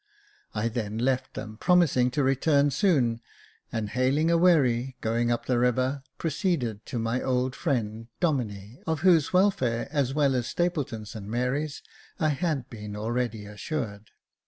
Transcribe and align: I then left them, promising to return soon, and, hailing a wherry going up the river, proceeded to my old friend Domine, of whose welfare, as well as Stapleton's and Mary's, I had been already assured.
I 0.55 0.67
then 0.67 0.97
left 0.97 1.35
them, 1.35 1.57
promising 1.57 2.09
to 2.09 2.23
return 2.23 2.71
soon, 2.71 3.21
and, 3.71 3.91
hailing 3.91 4.31
a 4.31 4.37
wherry 4.39 4.95
going 4.99 5.31
up 5.31 5.45
the 5.45 5.59
river, 5.59 6.01
proceeded 6.17 6.83
to 6.87 6.97
my 6.97 7.21
old 7.21 7.55
friend 7.55 8.07
Domine, 8.19 8.81
of 8.87 9.01
whose 9.01 9.31
welfare, 9.31 9.87
as 9.91 10.11
well 10.15 10.33
as 10.33 10.47
Stapleton's 10.47 11.13
and 11.13 11.29
Mary's, 11.29 11.83
I 12.19 12.29
had 12.29 12.67
been 12.67 12.95
already 12.95 13.45
assured. 13.45 14.09